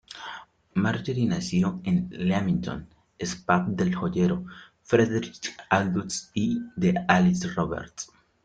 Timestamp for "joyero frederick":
3.93-5.55